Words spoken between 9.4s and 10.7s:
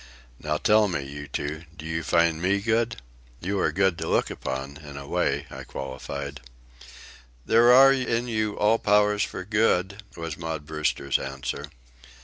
good," was Maud